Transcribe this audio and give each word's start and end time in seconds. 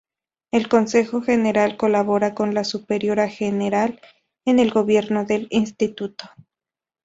El 0.49 0.67
consejo 0.67 1.21
general 1.21 1.77
colabora 1.77 2.33
con 2.33 2.55
la 2.55 2.63
superiora 2.63 3.29
general 3.29 4.01
en 4.45 4.57
el 4.57 4.71
gobierno 4.71 5.25
del 5.25 5.45
instituto. 5.51 6.27